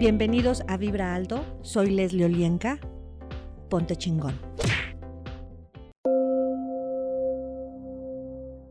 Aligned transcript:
Bienvenidos 0.00 0.62
a 0.66 0.78
Vibra 0.78 1.14
Alto, 1.14 1.44
soy 1.60 1.90
Leslie 1.90 2.24
Olienka. 2.24 2.78
Ponte 3.68 3.96
chingón. 3.96 4.32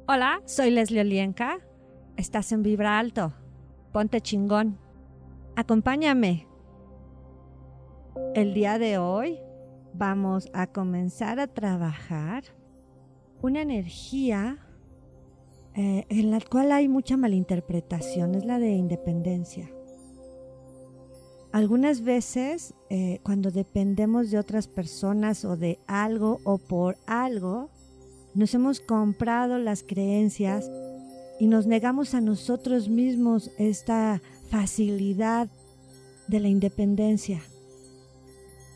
Hola, 0.07 0.41
soy 0.45 0.71
Leslie 0.71 1.01
Olienka. 1.01 1.59
Estás 2.17 2.51
en 2.51 2.63
Vibra 2.63 2.97
Alto. 2.97 3.31
Ponte 3.93 4.21
chingón. 4.21 4.79
Acompáñame. 5.55 6.47
El 8.33 8.55
día 8.55 8.79
de 8.79 8.97
hoy 8.97 9.37
vamos 9.93 10.49
a 10.55 10.65
comenzar 10.65 11.39
a 11.39 11.45
trabajar 11.45 12.41
una 13.43 13.61
energía 13.61 14.57
eh, 15.75 16.07
en 16.09 16.31
la 16.31 16.41
cual 16.41 16.71
hay 16.71 16.87
mucha 16.87 17.17
malinterpretación, 17.17 18.33
es 18.33 18.45
la 18.45 18.57
de 18.57 18.71
independencia. 18.71 19.69
Algunas 21.51 22.01
veces, 22.01 22.75
eh, 22.91 23.19
cuando 23.23 23.49
dependemos 23.49 24.29
de 24.29 24.37
otras 24.37 24.67
personas 24.67 25.45
o 25.45 25.57
de 25.57 25.79
algo 25.87 26.39
o 26.43 26.59
por 26.59 26.97
algo, 27.07 27.69
nos 28.35 28.53
hemos 28.53 28.79
comprado 28.79 29.57
las 29.57 29.81
creencias 29.81 30.69
y 31.39 31.47
nos 31.47 31.65
negamos 31.65 32.13
a 32.13 32.21
nosotros 32.21 32.87
mismos 32.87 33.49
esta 33.57 34.21
facilidad 34.49 35.49
de 36.27 36.39
la 36.39 36.49
independencia. 36.49 37.41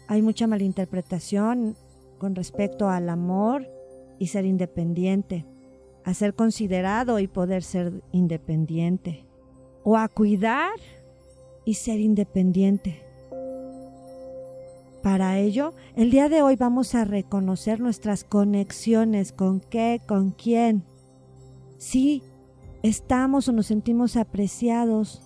Hay 0.07 0.23
mucha 0.23 0.47
malinterpretación 0.47 1.75
con 2.17 2.33
respecto 2.33 2.89
al 2.89 3.09
amor 3.09 3.67
y 4.17 4.27
ser 4.27 4.45
independiente, 4.45 5.45
a 6.03 6.15
ser 6.15 6.33
considerado 6.33 7.19
y 7.19 7.27
poder 7.27 7.61
ser 7.61 8.01
independiente, 8.11 9.25
o 9.83 9.95
a 9.95 10.07
cuidar 10.07 10.71
y 11.66 11.76
ser 11.76 11.99
independiente. 11.99 13.02
Para 15.02 15.38
ello, 15.38 15.73
el 15.95 16.11
día 16.11 16.30
de 16.30 16.42
hoy 16.42 16.55
vamos 16.55 16.95
a 16.95 17.03
reconocer 17.03 17.81
nuestras 17.81 18.23
conexiones, 18.23 19.33
con 19.33 19.59
qué, 19.59 20.02
con 20.08 20.31
quién. 20.31 20.83
Si 21.78 22.23
estamos 22.83 23.50
o 23.50 23.52
nos 23.52 23.66
sentimos 23.66 24.16
apreciados 24.16 25.22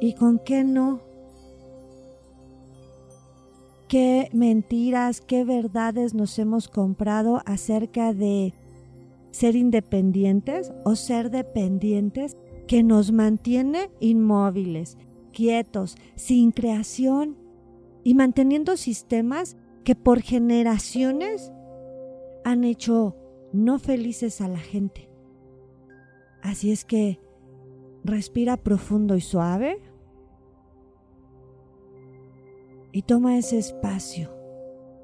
y 0.00 0.14
con 0.14 0.40
qué 0.40 0.64
no. 0.64 1.00
Qué 3.86 4.28
mentiras, 4.32 5.20
qué 5.20 5.44
verdades 5.44 6.14
nos 6.14 6.38
hemos 6.38 6.68
comprado 6.68 7.42
acerca 7.44 8.12
de 8.12 8.54
ser 9.30 9.56
independientes 9.56 10.72
o 10.84 10.96
ser 10.96 11.30
dependientes 11.30 12.36
que 12.66 12.82
nos 12.82 13.10
mantiene 13.12 13.90
inmóviles, 14.00 14.96
quietos, 15.30 15.96
sin 16.16 16.50
creación 16.52 17.36
y 18.04 18.14
manteniendo 18.14 18.76
sistemas 18.76 19.56
que 19.84 19.94
por 19.94 20.20
generaciones 20.20 21.52
han 22.44 22.64
hecho 22.64 23.16
no 23.52 23.78
felices 23.78 24.40
a 24.40 24.48
la 24.48 24.58
gente. 24.58 25.10
Así 26.42 26.72
es 26.72 26.84
que 26.84 27.20
respira 28.04 28.56
profundo 28.56 29.16
y 29.16 29.20
suave 29.20 29.78
y 32.92 33.02
toma 33.02 33.38
ese 33.38 33.58
espacio 33.58 34.30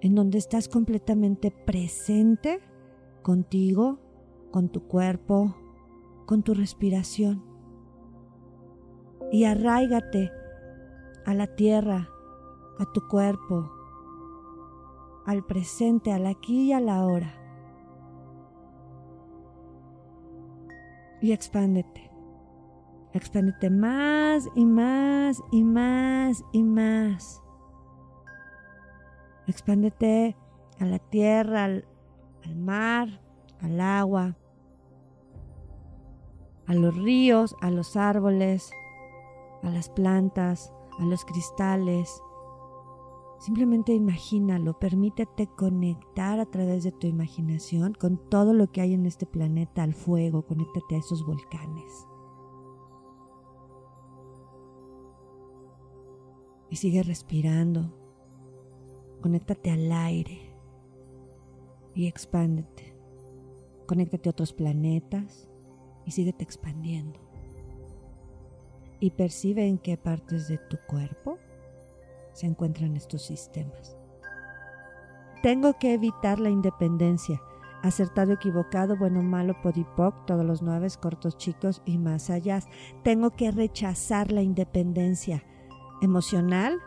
en 0.00 0.14
donde 0.14 0.38
estás 0.38 0.68
completamente 0.68 1.50
presente 1.50 2.60
contigo, 3.22 3.98
con 4.50 4.68
tu 4.68 4.86
cuerpo, 4.86 5.56
con 6.26 6.42
tu 6.42 6.54
respiración 6.54 7.45
y 9.32 9.44
arraigate 9.44 10.32
a 11.24 11.34
la 11.34 11.46
tierra, 11.46 12.08
a 12.78 12.84
tu 12.92 13.06
cuerpo, 13.08 13.70
al 15.24 15.44
presente, 15.44 16.12
al 16.12 16.26
aquí 16.26 16.68
y 16.68 16.72
a 16.72 16.80
la 16.80 17.04
hora. 17.04 17.34
Y 21.20 21.32
expándete. 21.32 22.10
Expándete 23.12 23.70
más 23.70 24.46
y 24.54 24.64
más 24.66 25.42
y 25.50 25.64
más 25.64 26.44
y 26.52 26.62
más. 26.62 27.42
Expándete 29.46 30.36
a 30.78 30.84
la 30.84 30.98
tierra, 30.98 31.64
al, 31.64 31.88
al 32.44 32.56
mar, 32.56 33.08
al 33.60 33.80
agua, 33.80 34.36
a 36.66 36.74
los 36.74 36.96
ríos, 36.96 37.56
a 37.60 37.70
los 37.70 37.96
árboles, 37.96 38.70
a 39.62 39.70
las 39.70 39.88
plantas, 39.88 40.72
a 40.98 41.04
los 41.04 41.24
cristales. 41.24 42.22
Simplemente 43.38 43.92
imagínalo, 43.92 44.78
permítete 44.78 45.46
conectar 45.46 46.40
a 46.40 46.46
través 46.46 46.84
de 46.84 46.92
tu 46.92 47.06
imaginación 47.06 47.94
con 47.94 48.16
todo 48.30 48.54
lo 48.54 48.70
que 48.70 48.80
hay 48.80 48.94
en 48.94 49.06
este 49.06 49.26
planeta, 49.26 49.82
al 49.82 49.94
fuego, 49.94 50.46
conéctate 50.46 50.96
a 50.96 50.98
esos 50.98 51.24
volcanes. 51.26 52.06
Y 56.70 56.76
sigue 56.76 57.02
respirando. 57.02 57.92
Conéctate 59.22 59.70
al 59.70 59.90
aire 59.92 60.54
y 61.94 62.06
expándete. 62.06 62.96
Conéctate 63.86 64.28
a 64.28 64.32
otros 64.32 64.52
planetas 64.52 65.48
y 66.04 66.10
síguete 66.10 66.44
expandiendo 66.44 67.25
y 69.00 69.10
percibe 69.10 69.66
en 69.66 69.78
qué 69.78 69.96
partes 69.96 70.48
de 70.48 70.58
tu 70.58 70.78
cuerpo 70.86 71.38
se 72.32 72.46
encuentran 72.46 72.96
estos 72.96 73.22
sistemas. 73.22 73.96
Tengo 75.42 75.74
que 75.78 75.94
evitar 75.94 76.38
la 76.38 76.50
independencia. 76.50 77.40
Acertado, 77.82 78.32
equivocado, 78.32 78.96
bueno, 78.96 79.22
malo, 79.22 79.54
podipoc, 79.62 80.26
todos 80.26 80.44
los 80.44 80.60
nueve, 80.60 80.88
cortos, 81.00 81.36
chicos 81.36 81.82
y 81.84 81.98
más 81.98 82.30
allá. 82.30 82.60
Tengo 83.04 83.30
que 83.30 83.50
rechazar 83.50 84.32
la 84.32 84.42
independencia 84.42 85.44
emocional, 86.02 86.78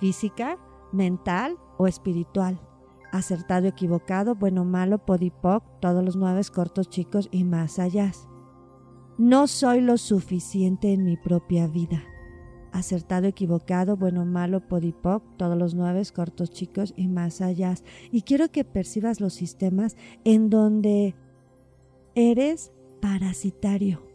física, 0.00 0.58
mental 0.92 1.58
o 1.76 1.86
espiritual. 1.86 2.60
Acertado, 3.10 3.66
equivocado, 3.66 4.34
bueno, 4.34 4.64
malo, 4.64 4.98
podipoc, 4.98 5.64
todos 5.80 6.04
los 6.04 6.14
nueve, 6.14 6.42
cortos, 6.54 6.88
chicos 6.88 7.28
y 7.32 7.44
más 7.44 7.78
allá. 7.78 8.12
No 9.18 9.48
soy 9.48 9.80
lo 9.80 9.98
suficiente 9.98 10.92
en 10.92 11.04
mi 11.04 11.16
propia 11.16 11.66
vida. 11.66 12.04
Acertado, 12.70 13.26
equivocado, 13.26 13.96
bueno, 13.96 14.24
malo, 14.24 14.60
podipoc, 14.60 15.24
todos 15.36 15.58
los 15.58 15.74
nueve, 15.74 16.02
cortos, 16.14 16.52
chicos 16.52 16.94
y 16.96 17.08
más 17.08 17.40
allá. 17.40 17.74
Y 18.12 18.22
quiero 18.22 18.52
que 18.52 18.62
percibas 18.62 19.20
los 19.20 19.34
sistemas 19.34 19.96
en 20.22 20.50
donde 20.50 21.16
eres 22.14 22.72
parasitario. 23.00 24.06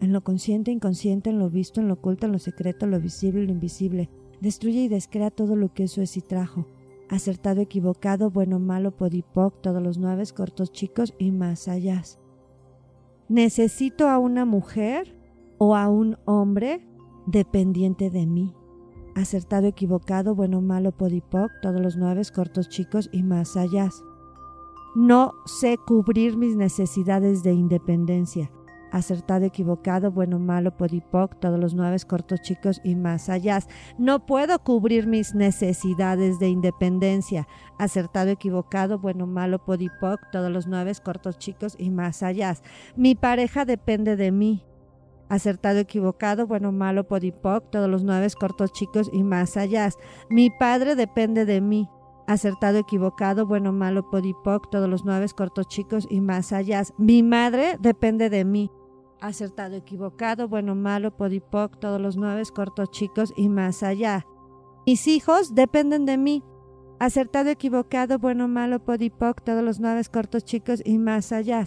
En 0.00 0.12
lo 0.12 0.24
consciente, 0.24 0.72
inconsciente, 0.72 1.30
en 1.30 1.38
lo 1.38 1.48
visto, 1.48 1.80
en 1.80 1.86
lo 1.86 1.94
oculto, 1.94 2.26
en 2.26 2.32
lo 2.32 2.40
secreto, 2.40 2.84
en 2.84 2.90
lo 2.90 3.00
visible, 3.00 3.42
en 3.42 3.46
lo 3.46 3.52
invisible. 3.52 4.10
Destruye 4.40 4.80
y 4.80 4.88
descrea 4.88 5.30
todo 5.30 5.54
lo 5.54 5.72
que 5.72 5.84
eso 5.84 6.02
es 6.02 6.16
y 6.16 6.20
trajo. 6.20 6.66
Acertado, 7.08 7.60
equivocado, 7.60 8.30
bueno, 8.30 8.58
malo, 8.58 8.96
podipoc, 8.96 9.60
todos 9.60 9.80
los 9.80 9.98
nueve, 9.98 10.24
cortos, 10.34 10.72
chicos 10.72 11.14
y 11.16 11.30
más 11.30 11.68
allá. 11.68 12.02
Necesito 13.28 14.08
a 14.08 14.18
una 14.18 14.44
mujer 14.44 15.16
o 15.58 15.74
a 15.74 15.88
un 15.88 16.16
hombre 16.26 16.86
dependiente 17.26 18.10
de 18.10 18.26
mí. 18.26 18.54
Acertado, 19.14 19.66
equivocado, 19.66 20.34
bueno, 20.34 20.60
malo, 20.60 20.92
podipoc, 20.92 21.50
todos 21.62 21.80
los 21.80 21.96
nueve, 21.96 22.22
cortos, 22.34 22.68
chicos 22.68 23.08
y 23.12 23.22
más 23.22 23.56
allá. 23.56 23.88
No 24.94 25.32
sé 25.44 25.76
cubrir 25.86 26.36
mis 26.36 26.56
necesidades 26.56 27.42
de 27.42 27.52
independencia. 27.52 28.50
Acertado, 28.92 29.44
equivocado, 29.44 30.10
bueno, 30.10 30.38
malo, 30.38 30.76
podipoc, 30.76 31.38
todos 31.40 31.58
los 31.58 31.74
nueve, 31.74 31.96
cortos, 32.06 32.40
chicos 32.40 32.80
y 32.84 32.94
más 32.94 33.28
allá. 33.28 33.58
No 33.98 34.24
puedo 34.24 34.58
cubrir 34.60 35.06
mis 35.06 35.34
necesidades 35.34 36.38
de 36.38 36.48
independencia. 36.48 37.48
Acertado, 37.78 38.30
equivocado, 38.30 38.98
bueno, 38.98 39.26
malo, 39.26 39.58
podipoc, 39.64 40.20
todos 40.30 40.50
los 40.50 40.66
nueve, 40.66 40.92
cortos, 41.02 41.38
chicos 41.38 41.74
y 41.78 41.90
más 41.90 42.22
allá. 42.22 42.54
Mi 42.96 43.14
pareja 43.14 43.64
depende 43.64 44.16
de 44.16 44.30
mí. 44.32 44.64
Acertado, 45.28 45.80
equivocado, 45.80 46.46
bueno, 46.46 46.70
malo, 46.70 47.08
podipoc, 47.08 47.70
todos 47.70 47.90
los 47.90 48.04
nueve, 48.04 48.28
cortos, 48.38 48.72
chicos 48.72 49.10
y 49.12 49.24
más 49.24 49.56
allá. 49.56 49.90
Mi 50.30 50.50
padre 50.50 50.94
depende 50.94 51.44
de 51.44 51.60
mí 51.60 51.88
acertado, 52.26 52.78
equivocado, 52.78 53.46
bueno, 53.46 53.72
malo, 53.72 54.10
podipoc, 54.10 54.70
todos 54.70 54.88
los 54.88 55.04
nueve 55.04 55.26
cortos 55.34 55.68
chicos 55.68 56.06
y 56.10 56.20
más 56.20 56.52
allá. 56.52 56.82
Mi 56.98 57.22
madre 57.22 57.76
depende 57.80 58.30
de 58.30 58.44
mí. 58.44 58.70
Acertado, 59.20 59.76
equivocado, 59.76 60.46
bueno, 60.46 60.74
malo, 60.74 61.16
podipoc, 61.16 61.78
todos 61.78 62.00
los 62.00 62.16
nueve 62.16 62.42
cortos 62.54 62.90
chicos 62.90 63.32
y 63.36 63.48
más 63.48 63.82
allá. 63.82 64.26
Mis 64.86 65.06
hijos 65.08 65.54
dependen 65.54 66.04
de 66.04 66.18
mí. 66.18 66.44
Acertado, 66.98 67.50
equivocado, 67.50 68.18
bueno, 68.18 68.46
malo, 68.46 68.84
podipoc, 68.84 69.42
todos 69.42 69.64
los 69.64 69.80
nueve 69.80 70.02
cortos 70.12 70.44
chicos 70.44 70.82
y 70.84 70.98
más 70.98 71.32
allá. 71.32 71.64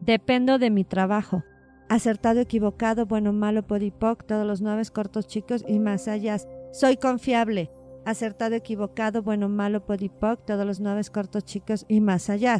Dependo 0.00 0.58
de 0.58 0.70
mi 0.70 0.84
trabajo. 0.84 1.42
Acertado, 1.88 2.40
equivocado, 2.40 3.06
bueno, 3.06 3.32
malo, 3.32 3.66
podipoc, 3.66 4.24
todos 4.24 4.46
los 4.46 4.60
nueve 4.60 4.82
cortos 4.92 5.26
chicos 5.26 5.64
y 5.66 5.78
más 5.78 6.08
allá. 6.08 6.36
Soy 6.72 6.96
confiable. 6.96 7.70
Acertado, 8.04 8.54
equivocado, 8.54 9.22
bueno, 9.22 9.48
malo, 9.48 9.86
podipoc, 9.86 10.44
todos 10.44 10.66
los 10.66 10.80
nueve 10.80 11.02
cortos 11.12 11.44
chicos 11.44 11.86
y 11.88 12.00
más 12.00 12.28
allá. 12.28 12.58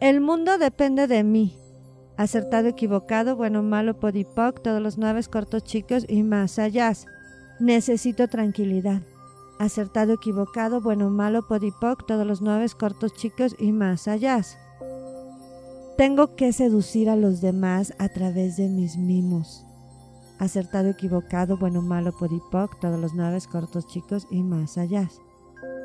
El 0.00 0.20
mundo 0.22 0.56
depende 0.56 1.06
de 1.06 1.24
mí. 1.24 1.58
Acertado, 2.18 2.66
equivocado, 2.66 3.36
bueno, 3.36 3.62
malo, 3.62 4.00
podipoc, 4.00 4.60
todos 4.60 4.82
los 4.82 4.98
nueve 4.98 5.22
cortos 5.30 5.62
chicos 5.62 6.04
y 6.08 6.24
más 6.24 6.58
allá. 6.58 6.92
Necesito 7.60 8.26
tranquilidad. 8.26 9.02
Acertado, 9.60 10.14
equivocado, 10.14 10.80
bueno, 10.80 11.10
malo, 11.10 11.46
podipoc, 11.46 12.04
todos 12.08 12.26
los 12.26 12.42
nueve 12.42 12.66
cortos 12.76 13.14
chicos 13.14 13.54
y 13.60 13.70
más 13.70 14.08
allá. 14.08 14.42
Tengo 15.96 16.34
que 16.34 16.52
seducir 16.52 17.08
a 17.08 17.14
los 17.14 17.40
demás 17.40 17.94
a 18.00 18.08
través 18.08 18.56
de 18.56 18.68
mis 18.68 18.96
mimos. 18.96 19.64
Acertado, 20.40 20.88
equivocado, 20.88 21.56
bueno, 21.56 21.82
malo, 21.82 22.10
podipoc, 22.18 22.80
todos 22.80 22.98
los 22.98 23.14
nueve 23.14 23.38
cortos 23.48 23.86
chicos 23.86 24.26
y 24.28 24.42
más 24.42 24.76
allá. 24.76 25.08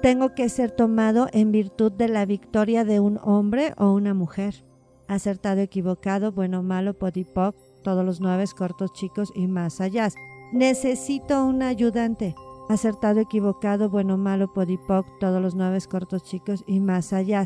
Tengo 0.01 0.33
que 0.33 0.49
ser 0.49 0.71
tomado 0.71 1.27
en 1.31 1.51
virtud 1.51 1.91
de 1.91 2.07
la 2.07 2.25
victoria 2.25 2.83
de 2.85 2.99
un 2.99 3.19
hombre 3.21 3.75
o 3.77 3.91
una 3.91 4.15
mujer. 4.15 4.63
Acertado, 5.07 5.61
equivocado, 5.61 6.31
bueno, 6.31 6.63
malo, 6.63 6.93
podipoc, 6.93 7.55
todos 7.83 8.05
los 8.05 8.21
nueve 8.21 8.45
cortos 8.57 8.93
chicos 8.93 9.31
y 9.35 9.47
más 9.47 9.81
allá. 9.81 10.09
Necesito 10.51 11.45
un 11.45 11.61
ayudante. 11.61 12.35
Acertado, 12.69 13.19
equivocado, 13.19 13.89
bueno, 13.89 14.17
malo, 14.17 14.53
podipoc, 14.53 15.05
todos 15.19 15.41
los 15.41 15.55
nueve 15.55 15.79
cortos 15.89 16.23
chicos 16.23 16.63
y 16.65 16.79
más 16.79 17.11
allá 17.11 17.45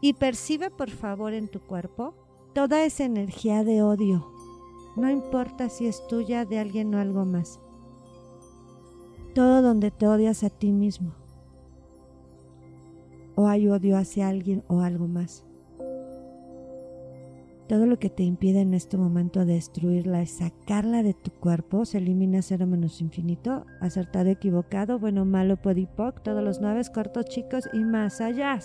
y 0.00 0.14
percibe 0.14 0.70
por 0.70 0.90
favor 0.90 1.32
en 1.32 1.48
tu 1.48 1.60
cuerpo 1.60 2.14
toda 2.52 2.84
esa 2.84 3.04
energía 3.04 3.64
de 3.64 3.82
odio. 3.82 4.30
No 4.96 5.10
importa 5.10 5.68
si 5.68 5.86
es 5.86 6.06
tuya, 6.06 6.44
de 6.44 6.58
alguien 6.58 6.94
o 6.94 6.98
algo 6.98 7.24
más. 7.24 7.60
Todo 9.34 9.62
donde 9.62 9.90
te 9.90 10.06
odias 10.06 10.42
a 10.42 10.50
ti 10.50 10.72
mismo. 10.72 11.12
O 13.36 13.46
hay 13.46 13.68
odio 13.68 13.96
hacia 13.96 14.28
alguien 14.28 14.64
o 14.66 14.80
algo 14.80 15.06
más. 15.06 15.44
Todo 17.68 17.84
lo 17.84 17.98
que 17.98 18.08
te 18.08 18.22
impide 18.22 18.62
en 18.62 18.72
este 18.72 18.96
momento 18.96 19.44
destruirla 19.44 20.22
es 20.22 20.38
sacarla 20.38 21.02
de 21.02 21.12
tu 21.12 21.30
cuerpo, 21.30 21.84
se 21.84 21.98
elimina 21.98 22.40
cero 22.40 22.66
menos 22.66 23.02
infinito, 23.02 23.66
acertado, 23.82 24.30
equivocado, 24.30 24.98
bueno, 24.98 25.26
malo, 25.26 25.58
podipoc, 25.58 26.22
todos 26.22 26.42
los 26.42 26.62
nueve 26.62 26.80
cortos 26.94 27.26
chicos 27.26 27.68
y 27.74 27.84
más 27.84 28.22
allá. 28.22 28.58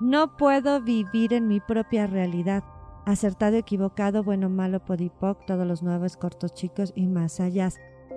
No 0.00 0.36
puedo 0.38 0.80
vivir 0.80 1.34
en 1.34 1.46
mi 1.46 1.60
propia 1.60 2.06
realidad. 2.06 2.64
Acertado, 3.04 3.56
equivocado, 3.56 4.24
bueno, 4.24 4.48
malo, 4.48 4.82
podipoc, 4.82 5.44
todos 5.46 5.66
los 5.66 5.82
nuevos 5.82 6.16
cortos 6.16 6.54
chicos 6.54 6.92
y 6.96 7.06
más 7.06 7.38
allá. 7.38 7.68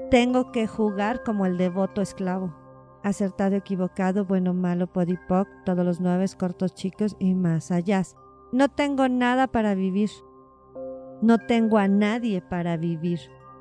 Tengo 0.10 0.54
que 0.54 0.66
jugar 0.66 1.24
como 1.24 1.46
el 1.46 1.58
devoto 1.58 2.02
esclavo. 2.02 2.56
Acertado, 3.04 3.58
equivocado, 3.58 4.24
bueno, 4.24 4.54
malo, 4.54 4.88
podipoc, 4.88 5.50
todos 5.66 5.86
los 5.86 6.00
nueve 6.00 6.26
cortos 6.40 6.74
chicos 6.74 7.18
y 7.20 7.36
más 7.36 7.70
allá. 7.70 8.04
No 8.52 8.70
tengo 8.70 9.10
nada 9.10 9.48
para 9.48 9.76
vivir. 9.76 10.10
No 11.22 11.38
tengo 11.38 11.78
a 11.78 11.88
nadie 11.88 12.42
para 12.42 12.78
vivir. 12.78 13.20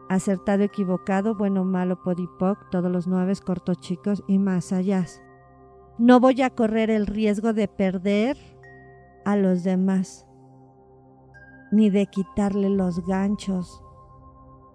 Acertado, 0.08 0.62
equivocado, 0.62 1.34
bueno, 1.34 1.64
malo, 1.64 2.00
podipoc, 2.02 2.70
todos 2.70 2.90
los 2.92 3.08
nueve 3.08 3.32
cortos 3.44 3.80
chicos 3.80 4.22
y 4.28 4.38
más 4.38 4.72
allá. 4.72 5.04
No 5.98 6.20
voy 6.20 6.42
a 6.42 6.50
correr 6.50 6.90
el 6.90 7.06
riesgo 7.06 7.52
de 7.52 7.66
perder 7.66 8.36
a 9.24 9.34
los 9.34 9.64
demás, 9.64 10.24
ni 11.72 11.90
de 11.90 12.06
quitarle 12.06 12.70
los 12.70 13.04
ganchos 13.04 13.82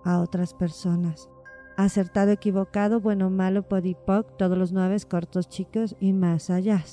a 0.03 0.19
otras 0.19 0.53
personas. 0.53 1.29
Acertado, 1.77 2.31
equivocado, 2.31 2.99
bueno, 2.99 3.29
malo, 3.29 3.63
podipoc, 3.63 4.35
todos 4.35 4.57
los 4.57 4.73
nueve 4.73 4.97
cortos 5.09 5.47
chicos 5.47 5.95
y 6.01 6.11
más 6.11 6.49
allá. 6.49 6.83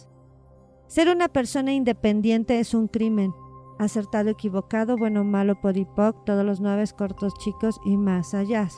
Ser 0.89 1.11
una 1.11 1.29
persona 1.29 1.75
independiente 1.75 2.61
es 2.61 2.73
un 2.73 2.89
crimen. 2.89 3.35
Acertado, 3.79 4.31
equivocado, 4.31 4.97
bueno, 4.97 5.23
malo, 5.23 5.61
podipoc, 5.61 6.25
todos 6.25 6.47
los 6.47 6.61
nueve 6.61 6.85
cortos 6.97 7.35
chicos 7.35 7.79
y 7.85 7.99
más 7.99 8.33
allá. 8.33 8.69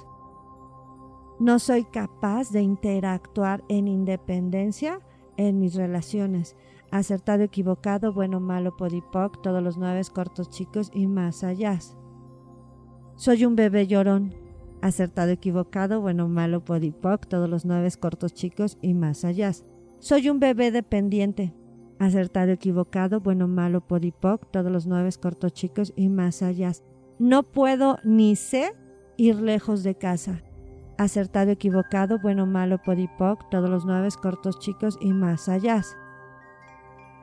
No 1.38 1.60
soy 1.60 1.84
capaz 1.84 2.50
de 2.50 2.62
interactuar 2.62 3.62
en 3.68 3.86
independencia 3.86 5.00
en 5.36 5.60
mis 5.60 5.76
relaciones. 5.76 6.56
Acertado, 6.90 7.44
equivocado, 7.44 8.12
bueno, 8.12 8.40
malo, 8.40 8.76
podipoc, 8.76 9.40
todos 9.40 9.62
los 9.62 9.78
nueve 9.78 10.02
cortos 10.12 10.50
chicos 10.50 10.90
y 10.92 11.06
más 11.06 11.44
allá. 11.44 11.78
Soy 13.14 13.44
un 13.44 13.54
bebé 13.54 13.86
llorón. 13.86 14.34
Acertado, 14.82 15.30
equivocado, 15.30 16.00
bueno, 16.00 16.26
malo, 16.26 16.64
podipoc, 16.64 17.28
todos 17.28 17.48
los 17.48 17.64
nueve 17.64 17.88
cortos 18.00 18.34
chicos 18.34 18.78
y 18.82 18.94
más 18.94 19.24
allá. 19.24 19.52
Soy 20.00 20.28
un 20.28 20.40
bebé 20.40 20.72
dependiente. 20.72 21.54
Acertado, 22.00 22.50
equivocado, 22.50 23.20
bueno, 23.20 23.46
malo, 23.46 23.80
podipoc, 23.80 24.50
todos 24.50 24.72
los 24.72 24.88
nueve 24.88 25.10
cortos 25.22 25.52
chicos 25.52 25.92
y 25.94 26.08
más 26.08 26.42
allá. 26.42 26.72
No 27.20 27.44
puedo 27.44 27.98
ni 28.02 28.34
sé 28.34 28.72
ir 29.16 29.36
lejos 29.40 29.84
de 29.84 29.94
casa 29.94 30.42
acertado, 31.00 31.50
equivocado, 31.50 32.18
bueno, 32.18 32.44
malo, 32.44 32.76
podipoc, 32.76 33.48
todos 33.48 33.70
los 33.70 33.86
nueve 33.86 34.08
cortos 34.20 34.58
chicos 34.58 34.98
y 35.00 35.14
más 35.14 35.48
allá. 35.48 35.82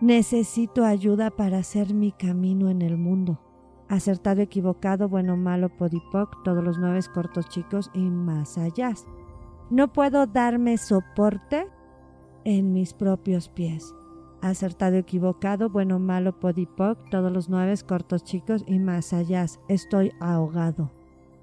Necesito 0.01 0.83
ayuda 0.83 1.29
para 1.29 1.59
hacer 1.59 1.93
mi 1.93 2.11
camino 2.11 2.69
en 2.69 2.81
el 2.81 2.97
mundo. 2.97 3.39
Acertado, 3.87 4.41
equivocado, 4.41 5.07
bueno, 5.07 5.37
malo, 5.37 5.69
podipoc, 5.69 6.43
todos 6.43 6.63
los 6.63 6.79
nueve 6.79 6.99
cortos 7.13 7.49
chicos 7.49 7.91
y 7.93 8.01
más 8.01 8.57
allá. 8.57 8.93
No 9.69 9.93
puedo 9.93 10.25
darme 10.25 10.77
soporte 10.77 11.67
en 12.45 12.73
mis 12.73 12.93
propios 12.93 13.47
pies. 13.47 13.93
Acertado, 14.41 14.97
equivocado, 14.97 15.69
bueno, 15.69 15.99
malo, 15.99 16.39
podipoc, 16.39 17.09
todos 17.09 17.31
los 17.31 17.49
nueve 17.49 17.73
cortos 17.85 18.23
chicos 18.23 18.63
y 18.67 18.79
más 18.79 19.13
allá. 19.13 19.45
Estoy 19.67 20.11
ahogado 20.19 20.91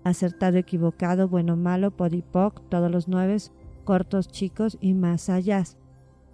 acertado, 0.04 0.58
equivocado, 0.58 1.28
bueno, 1.28 1.56
malo, 1.56 1.90
podipoc, 1.90 2.60
todos 2.68 2.90
los 2.90 3.08
nueve, 3.08 3.38
cortos, 3.84 4.28
chicos 4.28 4.78
y 4.80 4.94
más 4.94 5.28
allá. 5.28 5.64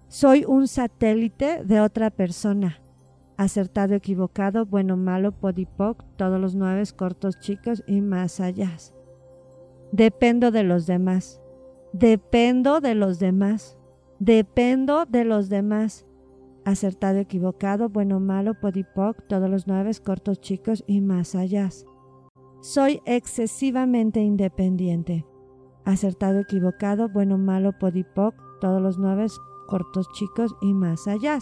Soy 0.09 0.45
un 0.45 0.67
satélite 0.67 1.65
de 1.65 1.81
otra 1.81 2.11
persona. 2.11 2.83
Acertado, 3.37 3.95
equivocado, 3.95 4.67
bueno, 4.67 4.97
malo, 4.97 5.33
podipoc, 5.33 6.05
todos 6.17 6.41
los 6.41 6.55
nueve, 6.55 6.83
cortos, 6.95 7.39
chicos 7.39 7.83
y 7.87 8.01
más 8.01 8.41
allá. 8.41 8.77
Dependo 9.93 10.51
de 10.51 10.65
los 10.65 10.87
demás. 10.87 11.41
Dependo 11.93 12.81
de 12.81 12.95
los 12.95 13.19
demás. 13.19 13.79
Dependo 14.19 15.07
de 15.07 15.25
los 15.25 15.49
demás. 15.49 16.07
Acertado, 16.65 17.19
equivocado, 17.19 17.89
bueno, 17.89 18.21
malo, 18.21 18.55
podipoc, 18.55 19.27
todos 19.29 19.49
los 19.49 19.67
nueve, 19.67 19.93
cortos, 20.05 20.41
chicos 20.41 20.85
y 20.87 21.01
más 21.01 21.35
allá. 21.35 21.71
Soy 22.61 23.01
excesivamente 23.07 24.21
independiente. 24.21 25.27
Acertado, 25.85 26.41
equivocado, 26.41 27.09
bueno, 27.09 27.39
malo, 27.39 27.73
podipoc, 27.79 28.35
todos 28.61 28.83
los 28.83 28.99
nueve 28.99 29.27
cortos 29.67 30.11
chicos 30.13 30.55
y 30.61 30.75
más 30.75 31.07
allá. 31.09 31.39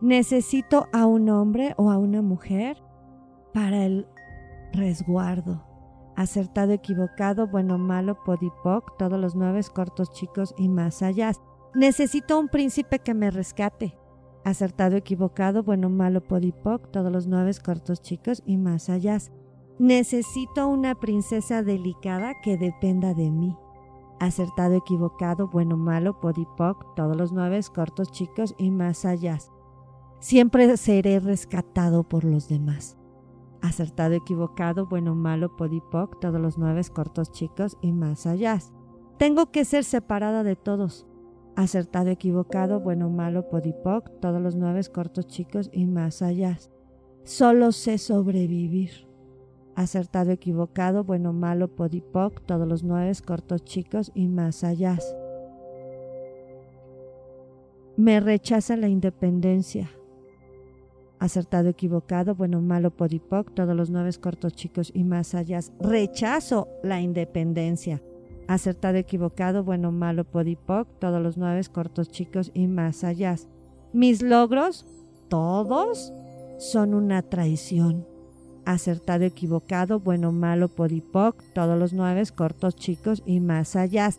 Necesito 0.00 0.88
a 0.92 1.06
un 1.06 1.28
hombre 1.28 1.74
o 1.76 1.90
a 1.90 1.98
una 1.98 2.22
mujer 2.22 2.82
para 3.52 3.86
el 3.86 4.08
resguardo. 4.72 5.64
Acertado, 6.16 6.72
equivocado, 6.72 7.46
bueno, 7.46 7.78
malo, 7.78 8.18
podipoc, 8.24 8.96
todos 8.98 9.18
los 9.20 9.36
nueve 9.36 9.60
cortos 9.72 10.10
chicos 10.12 10.54
y 10.58 10.68
más 10.68 11.02
allá. 11.02 11.32
Necesito 11.74 12.38
un 12.38 12.48
príncipe 12.48 13.00
que 13.00 13.14
me 13.14 13.32
rescate. 13.32 13.98
Acertado, 14.44 14.94
equivocado, 14.94 15.64
bueno, 15.64 15.90
malo, 15.90 16.22
podipoc, 16.22 16.90
todos 16.92 17.10
los 17.10 17.26
nueve 17.26 17.50
cortos 17.64 18.00
chicos 18.00 18.44
y 18.46 18.58
más 18.58 18.88
allá. 18.88 19.18
Necesito 19.80 20.68
una 20.68 20.94
princesa 20.94 21.64
delicada 21.64 22.34
que 22.42 22.56
dependa 22.56 23.12
de 23.12 23.32
mí. 23.32 23.56
Acertado, 24.20 24.74
equivocado, 24.76 25.48
bueno, 25.48 25.76
malo, 25.76 26.20
podipoc, 26.20 26.94
todos 26.94 27.16
los 27.16 27.32
nueve 27.32 27.58
cortos 27.74 28.12
chicos 28.12 28.54
y 28.56 28.70
más 28.70 29.04
allá. 29.04 29.38
Siempre 30.20 30.76
seré 30.76 31.18
rescatado 31.18 32.04
por 32.04 32.22
los 32.22 32.48
demás. 32.48 32.96
Acertado, 33.62 34.14
equivocado, 34.14 34.86
bueno, 34.86 35.16
malo, 35.16 35.56
podipoc, 35.56 36.20
todos 36.20 36.40
los 36.40 36.56
nueve 36.56 36.82
cortos 36.92 37.32
chicos 37.32 37.76
y 37.80 37.92
más 37.92 38.26
allá. 38.26 38.60
Tengo 39.18 39.50
que 39.50 39.64
ser 39.64 39.82
separada 39.82 40.44
de 40.44 40.54
todos. 40.54 41.08
Acertado, 41.56 42.10
equivocado, 42.10 42.80
bueno, 42.80 43.10
malo, 43.10 43.48
podipoc, 43.48 44.10
todos 44.20 44.40
los 44.40 44.56
nueve 44.56 44.80
cortos 44.92 45.26
chicos 45.26 45.70
y 45.72 45.86
más 45.86 46.22
allá. 46.22 46.58
Solo 47.22 47.72
sé 47.72 47.98
sobrevivir 47.98 49.14
acertado, 49.74 50.30
equivocado, 50.30 51.04
bueno, 51.04 51.32
malo, 51.32 51.68
podipoc, 51.68 52.40
todos 52.46 52.66
los 52.66 52.82
nueve, 52.82 53.12
cortos, 53.24 53.64
chicos 53.64 54.10
y 54.14 54.28
más 54.28 54.64
allá. 54.64 54.98
Me 57.96 58.20
rechaza 58.20 58.76
la 58.76 58.88
independencia. 58.88 59.90
Acertado, 61.18 61.68
equivocado, 61.68 62.34
bueno, 62.34 62.60
malo, 62.60 62.90
podipoc, 62.90 63.54
todos 63.54 63.74
los 63.74 63.90
nueve 63.90 64.10
cortos, 64.20 64.52
chicos 64.54 64.90
y 64.94 65.04
más 65.04 65.34
allá. 65.34 65.60
Rechazo 65.80 66.68
la 66.82 67.00
independencia. 67.00 68.02
Acertado, 68.46 68.96
equivocado, 68.98 69.64
bueno, 69.64 69.90
malo, 69.92 70.24
podipoc, 70.24 70.88
todos 70.98 71.22
los 71.22 71.36
nueve 71.36 71.62
cortos, 71.72 72.10
chicos 72.10 72.50
y 72.54 72.66
más 72.66 73.04
allá. 73.04 73.36
Mis 73.92 74.22
logros, 74.22 74.86
todos, 75.28 76.12
son 76.58 76.94
una 76.94 77.22
traición. 77.22 78.06
Acertado, 78.64 79.24
equivocado, 79.24 80.00
bueno, 80.00 80.32
malo, 80.32 80.68
podipoc, 80.68 81.42
todos 81.54 81.78
los 81.78 81.92
nueve 81.92 82.22
cortos, 82.34 82.76
chicos 82.76 83.22
y 83.26 83.40
más 83.40 83.76
allá. 83.76 84.10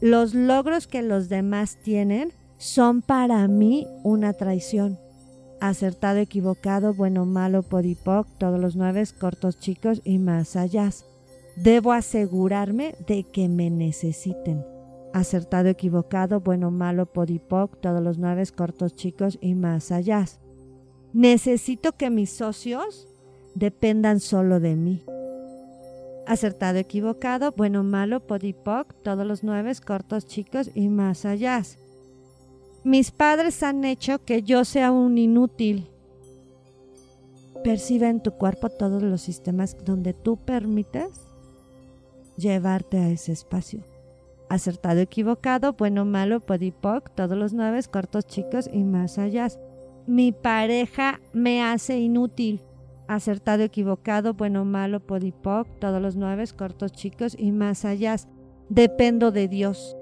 Los 0.00 0.34
logros 0.34 0.86
que 0.86 1.02
los 1.02 1.28
demás 1.28 1.76
tienen 1.82 2.32
son 2.58 3.02
para 3.02 3.46
mí 3.48 3.86
una 4.02 4.32
traición 4.32 4.98
acertado, 5.60 6.18
equivocado, 6.18 6.94
bueno, 6.94 7.26
malo, 7.26 7.62
podipoc, 7.62 8.26
todos 8.38 8.58
los 8.58 8.76
nueve, 8.76 9.04
cortos, 9.18 9.60
chicos 9.60 10.00
y 10.04 10.18
más 10.18 10.56
allá. 10.56 10.90
Debo 11.56 11.92
asegurarme 11.92 12.94
de 13.06 13.24
que 13.24 13.48
me 13.48 13.70
necesiten. 13.70 14.64
Acertado, 15.12 15.68
equivocado, 15.68 16.40
bueno, 16.40 16.70
malo, 16.70 17.06
podipoc, 17.06 17.80
todos 17.80 18.02
los 18.02 18.18
nueve, 18.18 18.44
cortos, 18.54 18.94
chicos 18.94 19.38
y 19.40 19.54
más 19.54 19.90
allá. 19.90 20.24
Necesito 21.12 21.92
que 21.92 22.10
mis 22.10 22.30
socios 22.30 23.08
dependan 23.54 24.20
solo 24.20 24.60
de 24.60 24.76
mí. 24.76 25.02
Acertado, 26.26 26.78
equivocado, 26.78 27.52
bueno, 27.56 27.82
malo, 27.82 28.20
podipoc, 28.20 28.94
todos 29.02 29.26
los 29.26 29.42
nueve, 29.42 29.72
cortos, 29.84 30.26
chicos 30.26 30.70
y 30.74 30.88
más 30.88 31.24
allá. 31.24 31.62
Mis 32.84 33.10
padres 33.10 33.62
han 33.64 33.84
hecho 33.84 34.24
que 34.24 34.42
yo 34.42 34.64
sea 34.64 34.92
un 34.92 35.18
inútil. 35.18 35.88
Percibe 37.64 38.08
en 38.08 38.22
tu 38.22 38.30
cuerpo 38.30 38.70
todos 38.70 39.02
los 39.02 39.20
sistemas 39.20 39.76
donde 39.84 40.14
tú 40.14 40.36
permites 40.36 41.29
llevarte 42.40 42.98
a 42.98 43.08
ese 43.10 43.32
espacio. 43.32 43.84
Acertado, 44.48 45.00
equivocado, 45.00 45.74
bueno, 45.74 46.04
malo, 46.04 46.40
podipoc, 46.40 47.10
todos 47.14 47.38
los 47.38 47.52
nueve, 47.52 47.80
cortos, 47.90 48.26
chicos 48.26 48.68
y 48.72 48.82
más 48.82 49.18
allá. 49.18 49.48
Mi 50.06 50.32
pareja 50.32 51.20
me 51.32 51.62
hace 51.62 52.00
inútil. 52.00 52.62
Acertado, 53.06 53.62
equivocado, 53.62 54.34
bueno, 54.34 54.64
malo, 54.64 55.00
podipoc, 55.00 55.68
todos 55.78 56.02
los 56.02 56.16
nueve, 56.16 56.44
cortos, 56.56 56.90
chicos 56.92 57.36
y 57.38 57.52
más 57.52 57.84
allá. 57.84 58.16
Dependo 58.68 59.30
de 59.30 59.46
Dios 59.46 59.96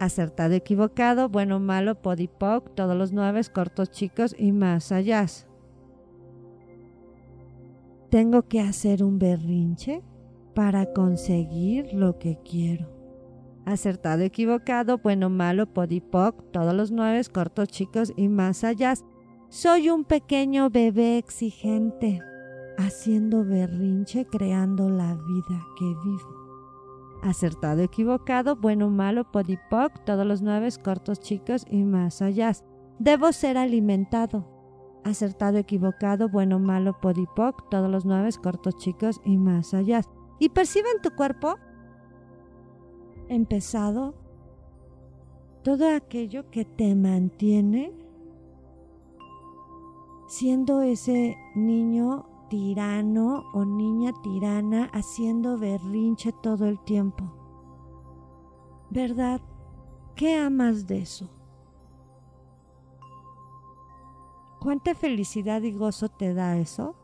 acertado, 0.00 0.54
equivocado, 0.54 1.28
bueno, 1.28 1.60
malo, 1.60 1.94
podipoc, 1.94 2.74
todos 2.74 2.96
los 2.96 3.12
nueve, 3.12 3.42
cortos, 3.52 3.90
chicos 3.90 4.34
y 4.36 4.50
más 4.50 4.90
allá. 4.90 5.26
Tengo 8.08 8.48
que 8.48 8.60
hacer 8.60 9.04
un 9.04 9.18
berrinche 9.18 10.02
para 10.54 10.92
conseguir 10.92 11.92
lo 11.92 12.18
que 12.18 12.38
quiero. 12.44 12.88
Acertado, 13.64 14.22
equivocado, 14.22 14.98
bueno, 14.98 15.30
malo, 15.30 15.66
podipoc, 15.66 16.50
todos 16.50 16.74
los 16.74 16.90
nueve, 16.90 17.22
cortos, 17.32 17.68
chicos 17.68 18.12
y 18.16 18.28
más 18.28 18.64
allá. 18.64 18.94
Soy 19.48 19.90
un 19.90 20.04
pequeño 20.04 20.70
bebé 20.70 21.18
exigente, 21.18 22.20
haciendo 22.78 23.44
berrinche, 23.44 24.26
creando 24.26 24.88
la 24.88 25.14
vida 25.14 25.64
que 25.78 25.84
vivo 25.84 26.40
acertado, 27.22 27.82
equivocado, 27.82 28.56
bueno, 28.56 28.90
malo, 28.90 29.30
podipoc, 29.30 30.04
todos 30.04 30.26
los 30.26 30.42
nueve 30.42 30.68
cortos, 30.82 31.20
chicos 31.20 31.64
y 31.70 31.82
más 31.82 32.22
allá. 32.22 32.52
Debo 32.98 33.32
ser 33.32 33.58
alimentado. 33.58 34.46
Acertado, 35.04 35.56
equivocado, 35.56 36.28
bueno, 36.28 36.58
malo, 36.58 36.98
podipoc, 37.00 37.68
todos 37.70 37.90
los 37.90 38.04
nueve 38.04 38.30
cortos, 38.42 38.76
chicos 38.76 39.20
y 39.24 39.38
más 39.38 39.72
allá. 39.72 40.02
Y 40.40 40.48
percibe 40.48 40.88
en 40.96 41.02
tu 41.02 41.14
cuerpo 41.14 41.56
empezado 43.28 44.14
todo 45.62 45.94
aquello 45.94 46.50
que 46.50 46.64
te 46.64 46.96
mantiene 46.96 47.92
siendo 50.26 50.80
ese 50.80 51.36
niño 51.54 52.26
tirano 52.48 53.44
o 53.52 53.64
niña 53.64 54.12
tirana 54.22 54.90
haciendo 54.92 55.58
berrinche 55.58 56.32
todo 56.42 56.66
el 56.66 56.80
tiempo. 56.80 57.24
¿Verdad? 58.90 59.40
¿Qué 60.16 60.36
amas 60.36 60.86
de 60.86 60.98
eso? 60.98 61.28
¿Cuánta 64.60 64.94
felicidad 64.94 65.62
y 65.62 65.72
gozo 65.72 66.08
te 66.08 66.32
da 66.32 66.56
eso? 66.58 66.94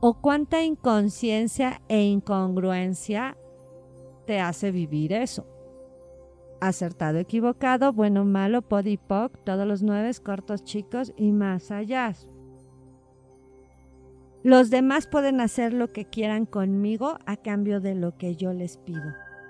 ¿O 0.00 0.14
cuánta 0.14 0.62
inconsciencia 0.62 1.80
e 1.88 2.04
incongruencia 2.04 3.36
te 4.26 4.38
hace 4.38 4.70
vivir 4.70 5.12
eso? 5.12 5.44
Acertado, 6.60 7.18
equivocado, 7.18 7.92
bueno, 7.92 8.24
malo, 8.24 8.62
podipoc, 8.62 9.42
todos 9.44 9.66
los 9.66 9.82
nueve 9.82 10.12
cortos 10.22 10.62
chicos 10.62 11.12
y 11.16 11.32
más 11.32 11.72
allá. 11.72 12.12
Los 14.44 14.70
demás 14.70 15.08
pueden 15.08 15.40
hacer 15.40 15.72
lo 15.72 15.88
que 15.88 16.04
quieran 16.04 16.46
conmigo 16.46 17.18
a 17.26 17.36
cambio 17.36 17.80
de 17.80 17.96
lo 17.96 18.16
que 18.16 18.36
yo 18.36 18.52
les 18.52 18.76
pido. 18.76 19.02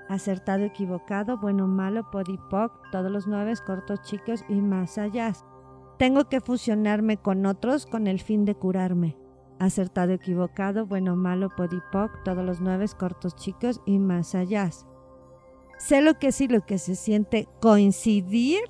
Acertado, 0.09 0.65
equivocado, 0.65 1.37
bueno, 1.37 1.67
malo, 1.67 2.11
podipoc, 2.11 2.91
todos 2.91 3.11
los 3.11 3.27
nueve 3.27 3.53
cortos 3.67 4.01
chicos 4.01 4.47
y 4.49 4.63
más 4.63 4.97
allá. 4.97 5.35
Tengo 5.99 6.31
que 6.31 6.41
fusionarme 6.41 7.19
con 7.19 7.45
otros 7.45 7.85
con 7.85 8.07
el 8.07 8.19
fin 8.19 8.47
de 8.47 8.55
curarme. 8.55 9.28
Acertado, 9.59 10.13
equivocado, 10.13 10.87
bueno, 10.87 11.17
malo, 11.17 11.49
podipoc, 11.55 12.23
todos 12.25 12.45
los 12.45 12.61
nueve 12.61 12.87
cortos 12.97 13.35
chicos 13.35 13.81
y 13.87 13.99
más 13.99 14.35
allá. 14.35 14.71
Sé 15.79 16.01
lo 16.01 16.19
que 16.19 16.29
es 16.29 16.41
y 16.41 16.49
lo 16.49 16.65
que 16.65 16.79
se 16.79 16.95
siente 16.95 17.49
coincidir 17.61 18.61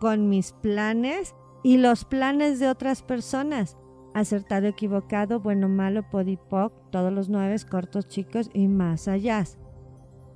con 0.00 0.28
mis 0.28 0.52
planes 0.52 1.34
y 1.62 1.78
los 1.78 2.04
planes 2.04 2.58
de 2.58 2.68
otras 2.68 3.02
personas 3.02 3.76
acertado, 4.16 4.66
equivocado, 4.66 5.40
bueno, 5.40 5.68
malo, 5.68 6.02
podipoc, 6.08 6.72
todos 6.90 7.12
los 7.12 7.28
nueve 7.28 7.56
cortos, 7.70 8.08
chicos 8.08 8.48
y 8.54 8.66
más 8.66 9.08
allá. 9.08 9.44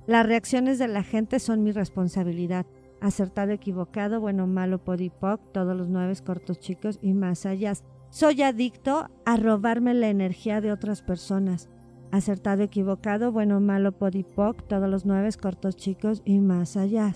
Las 0.05 0.25
reacciones 0.27 0.77
de 0.77 0.87
la 0.87 1.01
gente 1.01 1.39
son 1.39 1.63
mi 1.63 1.71
responsabilidad. 1.71 2.67
Acertado, 3.01 3.51
equivocado, 3.51 4.21
bueno, 4.21 4.45
malo, 4.45 4.83
podipoc, 4.83 5.51
todos 5.51 5.75
los 5.75 5.89
nueve 5.89 6.13
cortos, 6.23 6.59
chicos 6.59 6.99
y 7.01 7.13
más 7.13 7.47
allá. 7.47 7.73
Soy 8.11 8.43
adicto 8.43 9.09
a 9.25 9.37
robarme 9.37 9.95
la 9.95 10.09
energía 10.09 10.61
de 10.61 10.71
otras 10.71 11.01
personas. 11.01 11.69
Acertado, 12.11 12.61
equivocado, 12.61 13.31
bueno, 13.31 13.59
malo, 13.59 13.93
podipoc, 13.93 14.67
todos 14.67 14.89
los 14.89 15.05
nueve 15.05 15.29
cortos, 15.41 15.75
chicos 15.75 16.21
y 16.25 16.39
más 16.39 16.77
allá. 16.77 17.11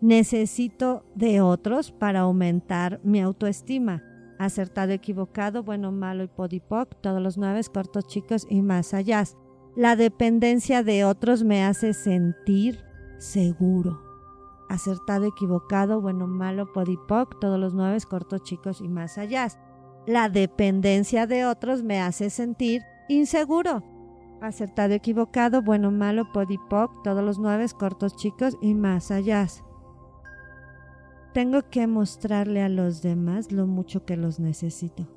Necesito 0.00 1.04
de 1.14 1.40
otros 1.40 1.92
para 1.92 2.20
aumentar 2.20 3.00
mi 3.02 3.20
autoestima 3.20 4.02
acertado, 4.38 4.92
equivocado, 4.92 5.62
bueno, 5.62 5.92
malo 5.92 6.24
y 6.24 6.28
podipoc, 6.28 6.94
todos 7.00 7.20
los 7.20 7.38
nueve 7.38 7.60
cortos, 7.72 8.06
chicos 8.06 8.46
y 8.48 8.62
más 8.62 8.94
allá. 8.94 9.24
La 9.74 9.96
dependencia 9.96 10.82
de 10.82 11.04
otros 11.04 11.44
me 11.44 11.64
hace 11.64 11.92
sentir 11.92 12.84
seguro. 13.18 14.00
Acertado, 14.68 15.26
equivocado, 15.26 16.00
bueno, 16.00 16.26
malo, 16.26 16.72
podipoc, 16.72 17.38
todos 17.40 17.58
los 17.58 17.74
nueve 17.74 17.98
cortos, 18.08 18.42
chicos 18.42 18.80
y 18.80 18.88
más 18.88 19.18
allá. 19.18 19.48
La 20.06 20.28
dependencia 20.28 21.26
de 21.26 21.46
otros 21.46 21.82
me 21.82 22.00
hace 22.00 22.30
sentir 22.30 22.82
inseguro. 23.08 23.82
Acertado, 24.40 24.94
equivocado, 24.94 25.62
bueno, 25.62 25.90
malo, 25.90 26.30
podipoc, 26.32 27.02
todos 27.02 27.24
los 27.24 27.40
nueve 27.40 27.66
cortos, 27.76 28.14
chicos 28.14 28.56
y 28.60 28.74
más 28.74 29.10
allá. 29.10 29.48
Tengo 31.34 31.68
que 31.70 31.88
mostrarle 31.88 32.62
a 32.62 32.68
los 32.68 33.02
demás 33.02 33.50
lo 33.50 33.66
mucho 33.66 34.04
que 34.04 34.16
los 34.16 34.38
necesito 34.38 35.08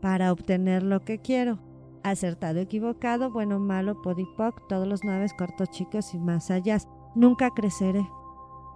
para 0.00 0.30
obtener 0.30 0.84
lo 0.84 1.00
que 1.00 1.18
quiero. 1.18 1.58
Acertado, 2.04 2.60
equivocado, 2.60 3.32
bueno, 3.32 3.58
malo, 3.58 4.00
podipoc, 4.02 4.68
todos 4.68 4.86
los 4.86 5.00
nueve 5.02 5.26
cortos 5.36 5.68
chicos 5.70 6.14
y 6.14 6.18
más 6.18 6.52
allá. 6.52 6.78
Nunca 7.16 7.50
creceré. 7.50 8.08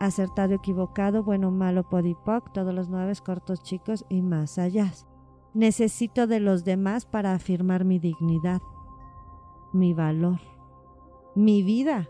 Acertado, 0.01 0.55
equivocado, 0.55 1.23
bueno, 1.23 1.53
malo, 1.53 1.89
podipoc, 1.89 2.53
todos 2.53 2.75
los 2.75 2.89
nueve 2.89 3.13
cortos 3.25 3.63
chicos 3.63 4.05
y 4.09 4.23
más 4.23 4.59
allá. 4.59 4.93
Necesito 5.55 6.27
de 6.27 6.41
los 6.41 6.65
demás 6.65 7.05
para 7.05 7.35
afirmar 7.35 7.85
mi 7.85 7.99
dignidad, 7.99 8.63
mi 9.73 9.93
valor, 9.93 10.41
mi 11.35 11.63
vida 11.63 12.09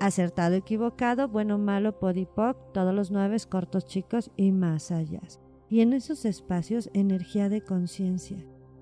acertado, 0.00 0.54
equivocado, 0.54 1.28
bueno, 1.28 1.58
malo, 1.58 1.98
podipoc, 1.98 2.56
todos 2.72 2.94
los 2.94 3.10
nueve 3.10 3.36
cortos, 3.48 3.86
chicos 3.86 4.30
y 4.36 4.52
más 4.52 4.90
allá. 4.90 5.20
Y 5.68 5.80
en 5.80 5.92
esos 5.92 6.24
espacios, 6.24 6.90
energía 6.92 7.48
de 7.48 7.62
conciencia, 7.62 8.38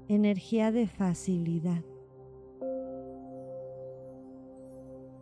energía 0.09 0.73
de 0.73 0.87
facilidad. 0.87 1.83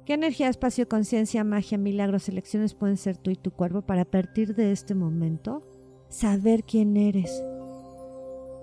¿Qué 0.04 0.14
energía, 0.14 0.48
espacio, 0.48 0.88
conciencia, 0.88 1.44
magia, 1.44 1.78
milagros, 1.78 2.28
elecciones 2.28 2.74
pueden 2.74 2.96
ser 2.96 3.16
tú 3.16 3.30
y 3.30 3.36
tu 3.36 3.52
cuerpo 3.52 3.82
para 3.82 4.02
a 4.02 4.10
partir 4.10 4.56
de 4.56 4.72
este 4.72 4.94
momento 4.94 5.62
saber 6.08 6.64
quién 6.64 6.96
eres? 6.96 7.44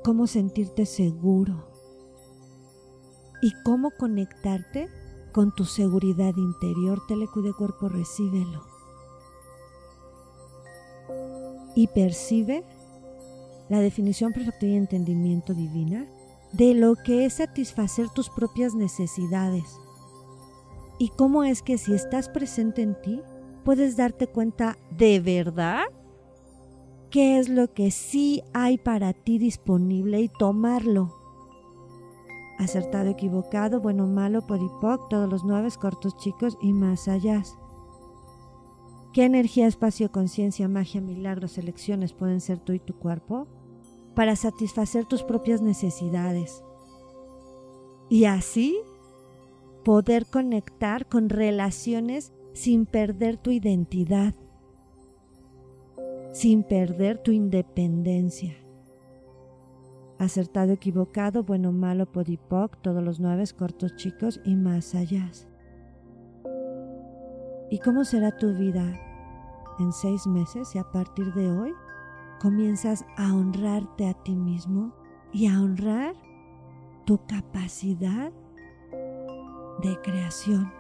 Cómo 0.07 0.25
sentirte 0.25 0.85
seguro 0.85 1.67
y 3.41 3.51
cómo 3.65 3.91
conectarte 3.91 4.87
con 5.33 5.53
tu 5.53 5.65
seguridad 5.65 6.33
interior. 6.37 7.01
Telecuide 7.09 7.51
cuerpo, 7.51 7.89
recíbelo. 7.89 8.63
Y 11.75 11.87
percibe 11.87 12.63
la 13.67 13.81
definición, 13.81 14.31
perspectiva 14.31 14.71
y 14.71 14.77
entendimiento 14.77 15.53
divina 15.53 16.07
de 16.53 16.73
lo 16.73 16.95
que 16.95 17.25
es 17.25 17.33
satisfacer 17.33 18.07
tus 18.07 18.29
propias 18.29 18.75
necesidades. 18.75 19.65
Y 20.99 21.09
cómo 21.09 21.43
es 21.43 21.61
que 21.61 21.77
si 21.77 21.93
estás 21.93 22.29
presente 22.29 22.81
en 22.81 22.95
ti, 23.01 23.21
puedes 23.65 23.97
darte 23.97 24.27
cuenta 24.27 24.77
de 24.89 25.19
verdad 25.19 25.83
qué 27.09 27.39
es 27.39 27.49
lo 27.49 27.73
que 27.73 27.91
sí 27.91 28.43
hay 28.53 28.77
para 28.77 29.13
ti 29.13 29.37
disponible 29.37 30.21
y 30.21 30.29
tomarlo. 30.29 31.15
Acertado, 32.59 33.09
equivocado, 33.09 33.79
bueno, 33.79 34.07
malo, 34.07 34.45
podipoc, 34.47 35.09
todos 35.09 35.29
los 35.29 35.43
nueve 35.43 35.69
cortos, 35.79 36.17
chicos 36.17 36.57
y 36.61 36.73
más 36.73 37.07
allá. 37.07 37.43
¿Qué 39.13 39.25
energía, 39.25 39.67
espacio, 39.67 40.11
conciencia, 40.11 40.67
magia, 40.67 41.01
milagros, 41.01 41.57
elecciones 41.57 42.13
pueden 42.13 42.41
ser 42.41 42.59
tú 42.59 42.73
y 42.73 42.79
tu 42.79 42.95
cuerpo? 42.95 43.47
para 44.17 44.35
satisfacer 44.35 45.05
tus 45.05 45.21
propias 45.21 45.61
necesidades. 45.61 46.63
Y 48.09 48.25
así 48.25 48.75
poder 49.85 50.25
conectar 50.25 51.05
con 51.05 51.29
relaciones 51.29 52.33
sin 52.51 52.87
perder 52.87 53.37
tu 53.37 53.51
identidad, 53.51 54.33
sin 56.37 56.61
perder 56.63 57.17
tu 57.17 57.31
independencia. 57.31 58.53
Acertado, 60.19 60.73
equivocado, 60.73 61.43
bueno, 61.43 61.71
malo, 61.71 62.05
podipoc, 62.05 62.77
todos 62.81 63.03
los 63.03 63.19
nueve 63.19 63.43
cortos, 63.57 63.95
chicos 63.95 64.39
y 64.45 64.55
más 64.55 64.93
allá. 64.93 65.31
¿Y 67.71 67.79
cómo 67.79 68.03
será 68.03 68.37
tu 68.37 68.53
vida 68.53 68.99
en 69.79 69.91
seis 69.91 70.27
meses 70.27 70.75
y 70.75 70.77
a 70.77 70.83
partir 70.83 71.33
de 71.33 71.51
hoy? 71.51 71.73
comienzas 72.39 73.03
a 73.15 73.33
honrarte 73.33 74.07
a 74.07 74.13
ti 74.13 74.35
mismo 74.35 74.93
y 75.33 75.47
a 75.47 75.59
honrar 75.59 76.15
tu 77.05 77.19
capacidad 77.25 78.31
de 79.81 80.01
creación. 80.03 80.76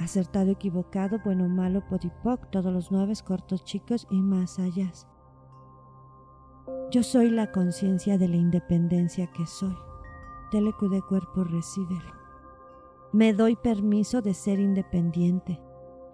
Acertado, 0.00 0.50
equivocado, 0.50 1.20
bueno, 1.24 1.48
malo, 1.48 1.86
podipoc, 1.86 2.50
todos 2.50 2.72
los 2.72 2.90
nueve 2.90 3.12
cortos, 3.24 3.64
chicos 3.64 4.08
y 4.10 4.20
más 4.20 4.58
allá. 4.58 4.90
Yo 6.90 7.04
soy 7.04 7.30
la 7.30 7.52
conciencia 7.52 8.18
de 8.18 8.26
la 8.26 8.36
independencia 8.36 9.28
que 9.28 9.46
soy. 9.46 9.76
Telecu 10.50 10.88
de 10.88 11.02
cuerpo, 11.02 11.44
recíbelo. 11.44 12.12
Me 13.12 13.32
doy 13.32 13.54
permiso 13.54 14.22
de 14.22 14.34
ser 14.34 14.58
independiente. 14.58 15.60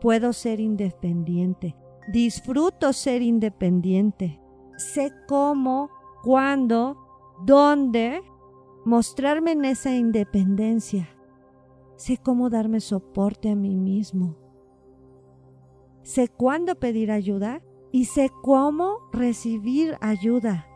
Puedo 0.00 0.34
ser 0.34 0.60
independiente 0.60 1.74
Disfruto 2.06 2.92
ser 2.92 3.20
independiente. 3.20 4.40
Sé 4.76 5.12
cómo, 5.26 5.90
cuándo, 6.22 6.96
dónde 7.44 8.22
mostrarme 8.84 9.52
en 9.52 9.64
esa 9.64 9.92
independencia. 9.92 11.08
Sé 11.96 12.18
cómo 12.18 12.50
darme 12.50 12.80
soporte 12.80 13.50
a 13.50 13.56
mí 13.56 13.76
mismo. 13.76 14.36
Sé 16.02 16.28
cuándo 16.28 16.74
pedir 16.76 17.10
ayuda 17.10 17.62
y 17.92 18.04
sé 18.04 18.30
cómo 18.42 18.98
recibir 19.12 19.96
ayuda. 20.00 20.66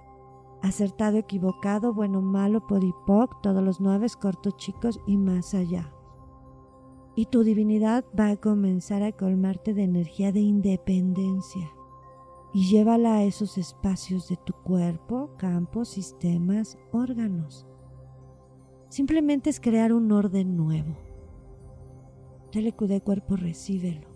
Acertado, 0.62 1.18
equivocado, 1.18 1.94
bueno, 1.94 2.20
malo, 2.20 2.66
podipoc, 2.66 3.40
todos 3.42 3.62
los 3.62 3.80
nueve 3.80 4.06
cortos 4.20 4.56
chicos 4.56 5.00
y 5.06 5.16
más 5.16 5.54
allá 5.54 5.92
y 7.20 7.26
tu 7.26 7.42
divinidad 7.42 8.04
va 8.18 8.30
a 8.30 8.36
comenzar 8.36 9.02
a 9.02 9.12
colmarte 9.12 9.74
de 9.74 9.82
energía 9.82 10.32
de 10.32 10.40
independencia 10.40 11.70
y 12.54 12.68
llévala 12.68 13.16
a 13.16 13.24
esos 13.24 13.58
espacios 13.58 14.28
de 14.28 14.36
tu 14.36 14.52
cuerpo, 14.54 15.30
campos, 15.36 15.90
sistemas, 15.90 16.78
órganos. 16.92 17.66
Simplemente 18.88 19.50
es 19.50 19.60
crear 19.60 19.92
un 19.92 20.10
orden 20.10 20.56
nuevo. 20.56 20.96
Telecudé 22.52 23.00
cuerpo, 23.00 23.36
recíbelo. 23.36 24.08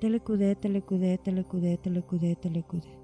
Telecudé, 0.00 0.56
telecudé, 0.56 1.18
telecudé, 1.18 1.76
telecudé, 1.78 2.36
telecudé. 2.36 2.98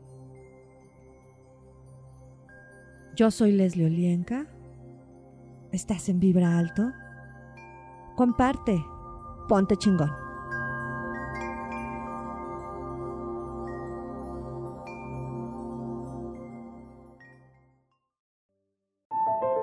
Yo 3.14 3.31
soy 3.31 3.53
Leslie 3.53 3.87
Olienka. 3.87 4.47
Estás 5.73 6.09
en 6.09 6.21
Vibra 6.21 6.59
Alto 6.59 6.90
comparte, 8.18 8.85
ponte 9.49 9.77
chingón. 9.77 10.11